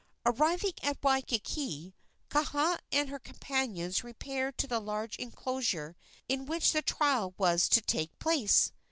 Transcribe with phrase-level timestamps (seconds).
[0.25, 1.93] Arriving at Waikiki,
[2.31, 5.95] Kaha and her companions repaired to the large enclosure
[6.27, 8.71] in which the trial was to take place.